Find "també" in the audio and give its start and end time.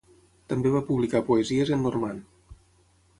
0.53-0.69